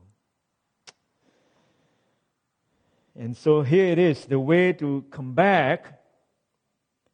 [3.18, 6.00] And so here it is the way to come back,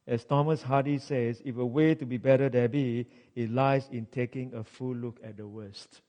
[0.07, 4.07] as Thomas Hardy says, if a way to be better there be, it lies in
[4.07, 6.01] taking a full look at the worst.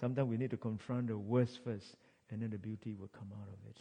[0.00, 1.96] Sometimes we need to confront the worst first,
[2.30, 3.78] and then the beauty will come out of it.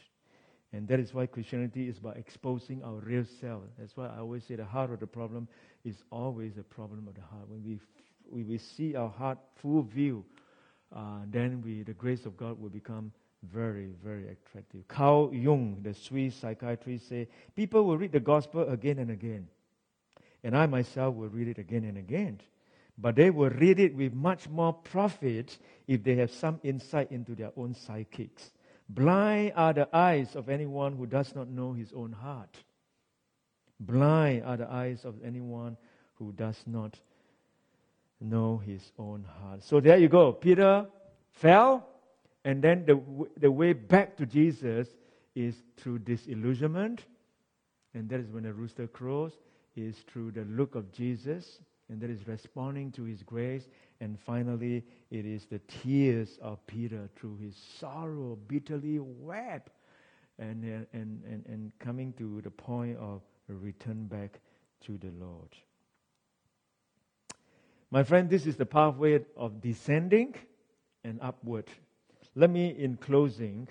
[0.74, 3.64] And that is why Christianity is about exposing our real self.
[3.78, 5.48] That's why I always say the heart of the problem
[5.84, 7.48] is always a problem of the heart.
[7.48, 7.80] When we,
[8.30, 10.24] when we see our heart full view,
[10.96, 13.12] uh, then we, the grace of God will become
[13.44, 14.88] very, very attractive.
[14.88, 19.48] Carl Jung, the Swiss psychiatrist, say people will read the gospel again and again.
[20.44, 22.40] And I myself will read it again and again.
[22.98, 27.36] But they will read it with much more profit if they have some insight into
[27.36, 28.52] their own psychics.
[28.88, 32.58] Blind are the eyes of anyone who does not know his own heart.
[33.80, 35.78] Blind are the eyes of anyone
[36.16, 37.00] who does not
[38.20, 39.64] know his own heart.
[39.64, 40.34] So there you go.
[40.34, 40.86] Peter
[41.32, 41.88] fell,
[42.44, 43.02] and then the,
[43.38, 44.88] the way back to Jesus
[45.36, 47.06] is through disillusionment.
[47.94, 49.34] And that is when the rooster crows,
[49.76, 51.60] is through the look of Jesus.
[51.90, 53.68] And that is responding to his grace.
[54.00, 59.70] And finally, it is the tears of Peter through his sorrow, bitterly wept.
[60.40, 64.40] And, uh, and, and, and coming to the point of return back
[64.86, 65.50] to the Lord.
[67.92, 70.34] My friend, this is the pathway of descending
[71.04, 71.66] and upward
[72.36, 73.68] let me, in closing,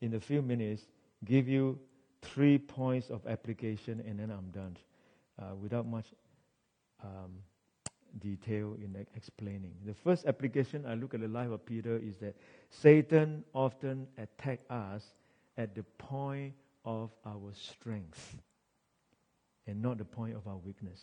[0.00, 0.82] in a few minutes,
[1.24, 1.78] give you
[2.22, 4.76] three points of application and then I'm done
[5.40, 6.06] uh, without much
[7.02, 7.32] um,
[8.18, 9.72] detail in explaining.
[9.84, 12.36] The first application I look at the life of Peter is that
[12.70, 15.04] Satan often attacks us
[15.56, 18.36] at the point of our strength
[19.66, 21.00] and not the point of our weakness.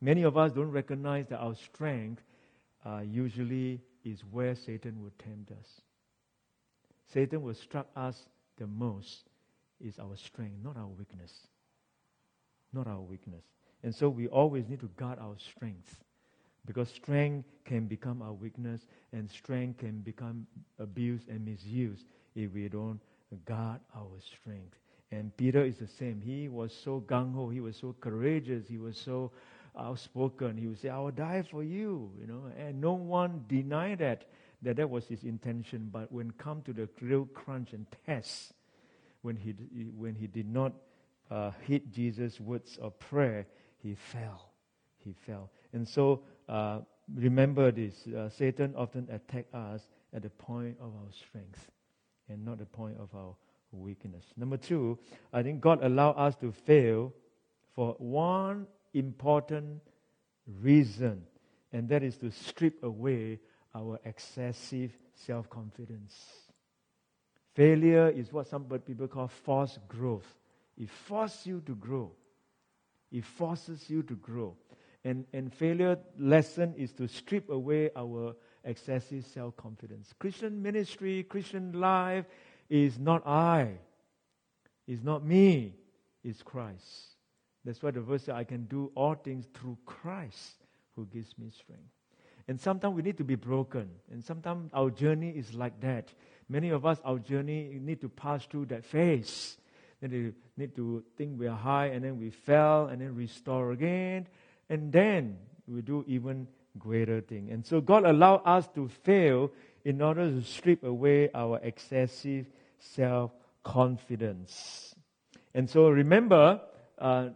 [0.00, 2.22] Many of us don't recognize that our strength
[2.84, 5.80] uh, usually is where Satan will tempt us.
[7.12, 8.28] Satan will strike us
[8.58, 9.24] the most
[9.80, 11.32] is our strength, not our weakness.
[12.72, 13.44] Not our weakness.
[13.82, 16.02] And so we always need to guard our strength.
[16.66, 18.80] Because strength can become our weakness,
[19.12, 20.46] and strength can become
[20.78, 23.00] abused and misused if we don't
[23.44, 24.78] guard our strength.
[25.12, 26.20] And Peter is the same.
[26.20, 29.30] He was so gung ho, he was so courageous, he was so
[29.78, 30.56] outspoken.
[30.56, 34.26] He would say, I will die for you, you know, and no one denied that,
[34.62, 35.88] that that was his intention.
[35.92, 38.52] But when come to the real crunch and test,
[39.22, 39.54] when he,
[39.96, 40.72] when he did not
[41.30, 43.46] uh, heed Jesus' words of prayer,
[43.82, 44.50] he fell.
[44.98, 45.50] He fell.
[45.72, 46.80] And so uh,
[47.14, 51.70] remember this uh, Satan often attacks us at the point of our strength
[52.28, 53.34] and not the point of our
[53.72, 54.24] weakness.
[54.36, 54.98] Number two,
[55.32, 57.12] I think God allowed us to fail
[57.74, 59.80] for one important
[60.60, 61.24] reason,
[61.72, 63.40] and that is to strip away
[63.74, 66.14] our excessive self confidence.
[67.54, 70.26] Failure is what some people call false growth.
[70.76, 72.10] It forces you to grow.
[73.12, 74.56] It forces you to grow.
[75.04, 78.34] And, and failure lesson is to strip away our
[78.64, 80.12] excessive self confidence.
[80.18, 82.24] Christian ministry, Christian life
[82.68, 83.72] is not I,
[84.86, 85.74] it's not me,
[86.24, 87.13] it's Christ.
[87.64, 90.64] That's why the verse says, I can do all things through Christ
[90.96, 91.82] who gives me strength.
[92.46, 93.88] And sometimes we need to be broken.
[94.10, 96.12] And sometimes our journey is like that.
[96.48, 99.56] Many of us, our journey, need to pass through that phase.
[100.02, 104.26] Then we need to think we're high, and then we fell, and then restore again
[104.68, 105.36] and then
[105.66, 106.46] we do even
[106.78, 107.50] greater thing.
[107.50, 109.50] And so God allowed us to fail
[109.84, 112.46] in order to strip away our excessive
[112.78, 114.94] self confidence.
[115.54, 116.60] And so remember,
[116.98, 117.28] uh,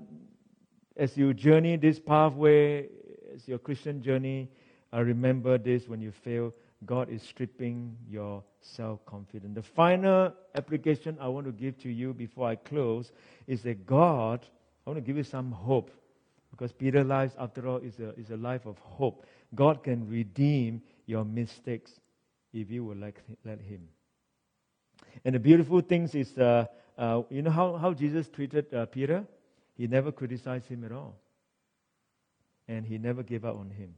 [0.96, 2.88] as you journey this pathway,
[3.34, 4.48] as your Christian journey,
[4.92, 6.52] uh, remember this when you fail,
[6.86, 9.54] God is stripping your self confidence.
[9.54, 13.12] The final application I want to give to you before I close
[13.46, 14.46] is that God,
[14.86, 15.90] I want to give you some hope
[16.50, 19.26] because Peter's life, after all, is a, is a life of hope.
[19.54, 21.92] God can redeem your mistakes
[22.52, 23.88] if you will let, let Him.
[25.24, 29.24] And the beautiful thing is, uh, uh, you know how, how Jesus treated uh, Peter?
[29.78, 31.16] He never criticized him at all.
[32.66, 33.94] And he never gave up on him.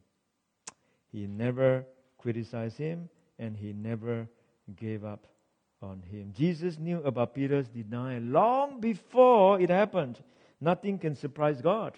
[1.11, 1.87] He never
[2.19, 3.09] criticized him,
[3.39, 4.29] and he never
[4.77, 5.27] gave up
[5.83, 6.33] on him.
[6.37, 10.21] Jesus knew about Peter's denial long before it happened.
[10.61, 11.95] Nothing can surprise God.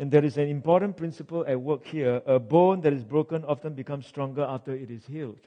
[0.00, 2.22] And there is an important principle at work here.
[2.26, 5.40] A bone that is broken often becomes stronger after it is healed.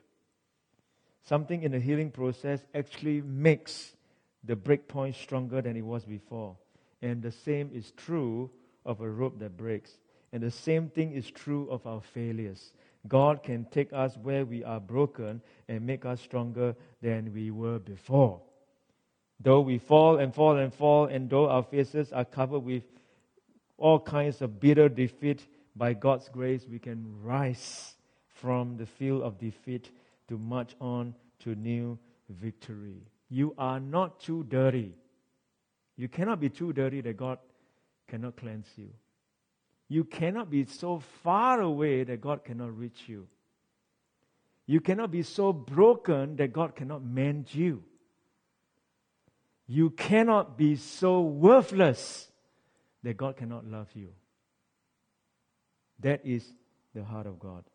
[1.24, 3.94] Something in the healing process actually makes
[4.44, 6.58] the breakpoint stronger than it was before.
[7.02, 8.50] And the same is true
[8.86, 9.92] of a rope that breaks.
[10.34, 12.74] And the same thing is true of our failures.
[13.08, 17.80] God can take us where we are broken and make us stronger than we were
[17.80, 18.42] before.
[19.40, 22.84] Though we fall and fall and fall, and though our faces are covered with
[23.78, 25.46] all kinds of bitter defeat,
[25.76, 27.96] by God's grace, we can rise
[28.28, 29.90] from the field of defeat
[30.32, 33.04] to march on to new victory.
[33.30, 34.94] You are not too dirty.
[35.98, 37.38] You cannot be too dirty that God
[38.08, 38.92] cannot cleanse you.
[39.90, 43.28] You cannot be so far away that God cannot reach you.
[44.68, 47.84] You cannot be so broken that God cannot mend you.
[49.68, 52.32] You cannot be so worthless
[53.04, 54.14] that God cannot love you.
[56.00, 56.54] That is
[56.96, 57.66] the heart of God.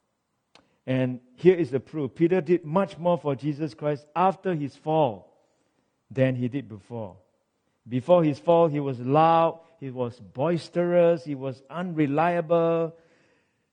[0.87, 5.33] And here is the proof Peter did much more for Jesus Christ after his fall
[6.11, 7.17] than he did before.
[7.89, 12.95] Before his fall, he was loud, he was boisterous, he was unreliable,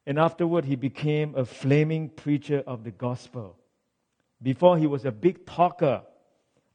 [0.06, 3.56] and afterward, he became a flaming preacher of the gospel.
[4.42, 6.04] Before, he was a big talker.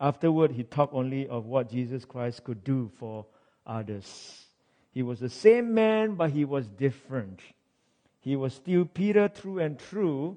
[0.01, 3.27] Afterward, he talked only of what Jesus Christ could do for
[3.67, 4.47] others.
[4.93, 7.41] He was the same man, but he was different.
[8.29, 10.37] He was still Peter through and through,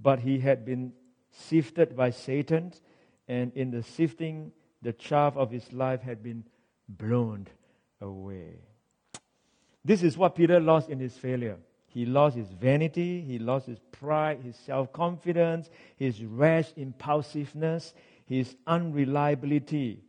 [0.00, 0.92] but he had been
[1.30, 2.72] sifted by Satan,
[3.28, 4.50] and in the sifting,
[4.82, 6.42] the chaff of his life had been
[6.88, 7.46] blown
[8.00, 8.56] away.
[9.84, 11.56] This is what Peter lost in his failure.
[11.86, 17.94] He lost his vanity, he lost his pride, his self confidence, his rash impulsiveness,
[18.26, 20.02] his unreliability.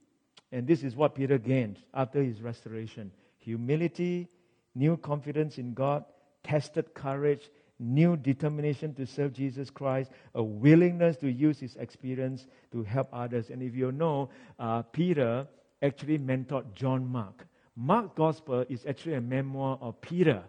[0.52, 4.28] And this is what Peter gained after his restoration humility,
[4.74, 6.04] new confidence in God,
[6.46, 12.84] tested courage, new determination to serve Jesus Christ, a willingness to use his experience to
[12.84, 13.50] help others.
[13.50, 14.30] And if you know,
[14.60, 15.48] uh, Peter
[15.82, 17.48] actually mentored John Mark.
[17.76, 20.44] Mark's gospel is actually a memoir of Peter.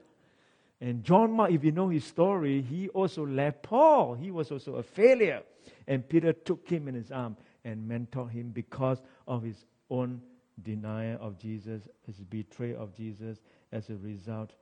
[0.81, 4.15] And John Mark, if you know his story, he also left Paul.
[4.15, 5.43] He was also a failure.
[5.89, 10.21] And Peter took him in his arm and mentored him because of his own
[10.63, 13.39] denial of Jesus, his betrayal of Jesus.
[13.73, 14.53] As a result,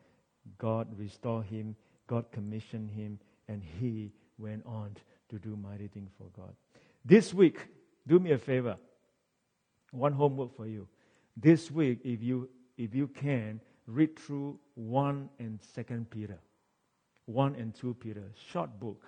[0.59, 1.77] God restored him,
[2.07, 3.19] God commissioned him,
[3.49, 4.97] and he went on
[5.31, 6.55] to do mighty things for God.
[7.05, 7.59] This week,
[8.07, 8.77] do me a favor.
[9.93, 10.89] One homework for you.
[11.37, 16.39] This week, if you if you can, read through one and second Peter.
[17.27, 18.25] One and two Peter.
[18.51, 19.05] Short book.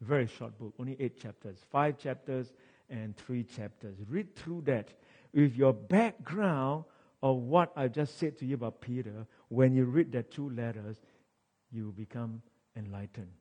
[0.00, 0.74] Very short book.
[0.78, 1.58] Only eight chapters.
[1.70, 2.52] Five chapters
[2.88, 3.96] and three chapters.
[4.08, 4.88] Read through that.
[5.34, 6.84] With your background
[7.22, 10.96] of what I just said to you about Peter, when you read that two letters,
[11.70, 12.40] you become
[12.76, 13.32] enlightened.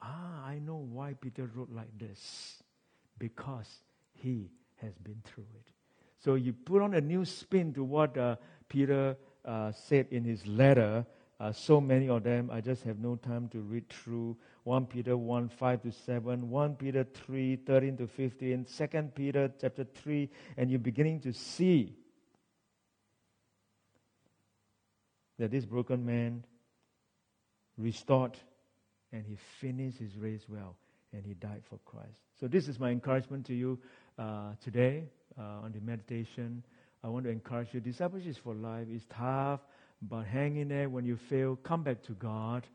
[0.00, 2.62] Ah, I know why Peter wrote like this.
[3.18, 3.68] Because
[4.14, 5.68] he has been through it.
[6.18, 8.36] So you put on a new spin to what uh,
[8.68, 11.04] Peter uh, said in his letter.
[11.38, 14.36] Uh, so many of them, I just have no time to read through.
[14.64, 19.84] 1 Peter 1, 5 to 7, 1 Peter 3, 13 to 15, 2 Peter chapter
[19.84, 21.94] 3, and you're beginning to see
[25.38, 26.44] that this broken man
[27.76, 28.36] restored
[29.12, 30.76] and he finished his race well
[31.12, 32.20] and he died for Christ.
[32.38, 33.78] So, this is my encouragement to you
[34.18, 35.04] uh, today
[35.38, 36.62] uh, on the meditation.
[37.02, 37.80] I want to encourage you.
[37.80, 39.60] Discipleship for life is tough,
[40.02, 40.88] but hang in there.
[40.88, 42.66] When you fail, come back to God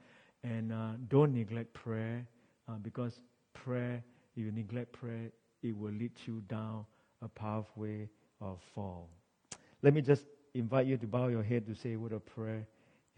[0.43, 2.25] and uh, don't neglect prayer
[2.69, 3.19] uh, because
[3.53, 4.03] prayer,
[4.35, 6.85] if you neglect prayer, it will lead you down
[7.21, 8.09] a pathway
[8.41, 9.09] of fall.
[9.81, 12.65] Let me just invite you to bow your head to say a word of prayer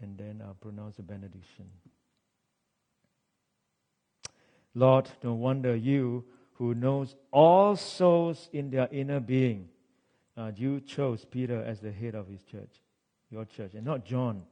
[0.00, 1.66] and then I'll pronounce a benediction.
[4.74, 6.24] Lord, no wonder you,
[6.54, 9.68] who knows all souls in their inner being,
[10.36, 12.82] uh, you chose Peter as the head of his church,
[13.30, 14.42] your church, and not John,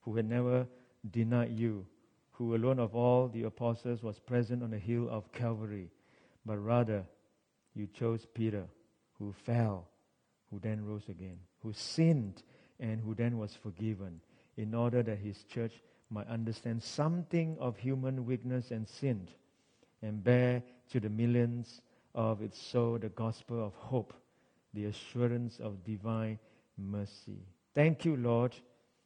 [0.00, 0.66] who had never
[1.10, 1.86] denied you,
[2.32, 5.90] who alone of all the apostles was present on the hill of Calvary,
[6.46, 7.04] but rather
[7.74, 8.64] you chose Peter,
[9.18, 9.88] who fell,
[10.56, 12.42] who then rose again, who sinned,
[12.80, 14.20] and who then was forgiven,
[14.56, 19.28] in order that his church might understand something of human weakness and sin
[20.00, 21.82] and bear to the millions
[22.14, 24.14] of its soul the gospel of hope,
[24.72, 26.38] the assurance of divine
[26.78, 27.42] mercy.
[27.74, 28.54] Thank you, Lord.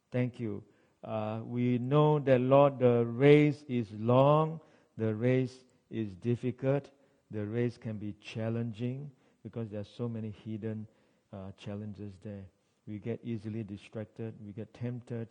[0.09, 0.63] Thank you.
[1.03, 4.61] Uh, we know that, Lord, the race is long,
[4.97, 6.89] the race is difficult,
[7.29, 9.11] the race can be challenging
[9.43, 10.87] because there are so many hidden
[11.33, 12.43] uh, challenges there.
[12.87, 15.29] We get easily distracted, we get tempted,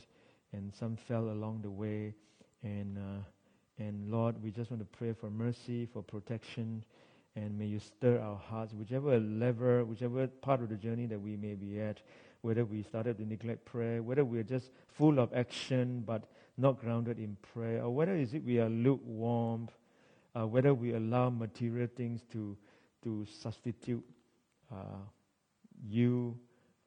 [0.53, 2.15] and some fell along the way.
[2.63, 3.23] And uh,
[3.79, 6.85] and Lord, we just want to pray for mercy, for protection,
[7.35, 11.37] and may you stir our hearts, whichever level, whichever part of the journey that we
[11.37, 12.03] may be at,
[12.43, 16.25] whether we started to neglect prayer, whether we're just full of action but
[16.59, 19.67] not grounded in prayer, or whether is it we are lukewarm,
[20.37, 22.55] uh, whether we allow material things to,
[23.03, 24.05] to substitute
[24.71, 24.99] uh,
[25.89, 26.37] you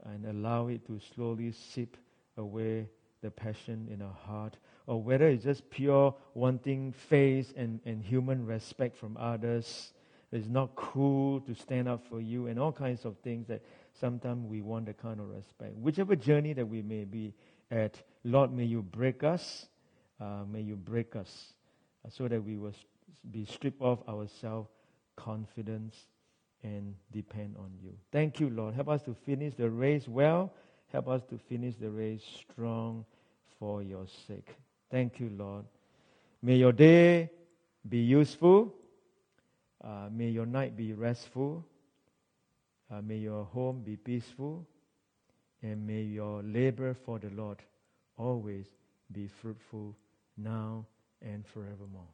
[0.05, 1.97] and allow it to slowly seep
[2.37, 2.87] away
[3.21, 8.45] the passion in our heart, or whether it's just pure wanting face and, and human
[8.45, 9.93] respect from others.
[10.31, 13.61] It's not cool to stand up for you, and all kinds of things that
[13.99, 15.75] sometimes we want that kind of respect.
[15.77, 17.33] Whichever journey that we may be
[17.71, 19.67] at, Lord, may you break us.
[20.19, 21.53] Uh, may you break us
[22.05, 22.73] uh, so that we will
[23.31, 24.67] be stripped of our self
[25.15, 26.07] confidence
[26.63, 27.91] and depend on you.
[28.11, 28.73] Thank you, Lord.
[28.73, 30.53] Help us to finish the race well.
[30.91, 33.05] Help us to finish the race strong
[33.59, 34.49] for your sake.
[34.89, 35.65] Thank you, Lord.
[36.41, 37.29] May your day
[37.87, 38.73] be useful.
[39.83, 41.65] Uh, may your night be restful.
[42.91, 44.65] Uh, may your home be peaceful.
[45.61, 47.57] And may your labor for the Lord
[48.17, 48.65] always
[49.11, 49.95] be fruitful
[50.37, 50.85] now
[51.21, 52.07] and forevermore.